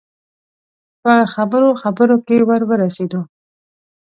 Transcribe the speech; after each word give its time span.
په 1.03 1.13
خبرو 1.33 1.69
خبرو 1.81 2.15
کې 2.25 2.37
ور 2.47 2.61
ورسېدو. 2.69 3.21